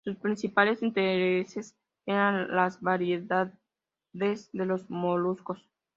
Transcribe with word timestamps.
Sus 0.03 0.17
principales 0.17 0.81
intereses 0.81 1.75
eran 2.07 2.55
las 2.55 2.81
variedades 2.81 3.53
de 4.51 4.65
los 4.65 4.89
moluscos. 4.89 5.63